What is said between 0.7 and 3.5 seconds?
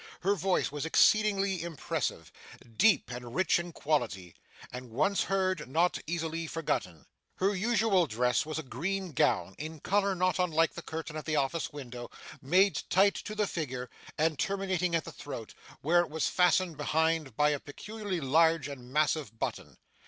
was exceedingly impressive deep and